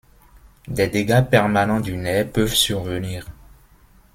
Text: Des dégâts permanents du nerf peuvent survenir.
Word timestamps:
Des 0.67 0.87
dégâts 0.87 1.25
permanents 1.29 1.79
du 1.79 1.95
nerf 1.95 2.27
peuvent 2.31 2.55
survenir. 2.55 3.27